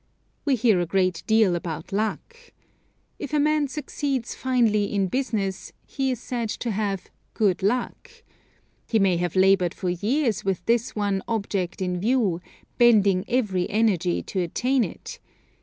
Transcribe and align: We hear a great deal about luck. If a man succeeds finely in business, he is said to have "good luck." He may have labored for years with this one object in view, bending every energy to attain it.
We 0.45 0.55
hear 0.55 0.79
a 0.79 0.87
great 0.87 1.21
deal 1.27 1.55
about 1.55 1.91
luck. 1.91 2.35
If 3.19 3.33
a 3.33 3.39
man 3.39 3.67
succeeds 3.67 4.33
finely 4.33 4.85
in 4.95 5.05
business, 5.09 5.73
he 5.85 6.09
is 6.09 6.19
said 6.19 6.49
to 6.49 6.71
have 6.71 7.11
"good 7.35 7.61
luck." 7.61 8.09
He 8.87 8.97
may 8.97 9.17
have 9.17 9.35
labored 9.35 9.75
for 9.75 9.91
years 9.91 10.43
with 10.43 10.65
this 10.65 10.95
one 10.95 11.21
object 11.27 11.83
in 11.83 11.99
view, 11.99 12.41
bending 12.79 13.25
every 13.27 13.69
energy 13.69 14.23
to 14.23 14.39
attain 14.39 14.83
it. 14.83 15.19